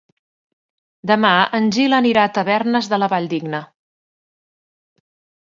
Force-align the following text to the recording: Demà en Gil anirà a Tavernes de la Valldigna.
Demà 1.11 1.33
en 1.57 1.69
Gil 1.75 1.97
anirà 1.97 2.23
a 2.23 2.31
Tavernes 2.39 2.89
de 2.95 2.99
la 3.03 3.11
Valldigna. 3.13 3.61